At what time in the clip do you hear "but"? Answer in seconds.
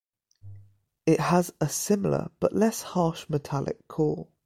2.39-2.53